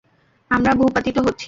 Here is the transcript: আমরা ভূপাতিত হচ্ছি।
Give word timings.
আমরা 0.51 0.71
ভূপাতিত 0.73 1.17
হচ্ছি। 1.17 1.39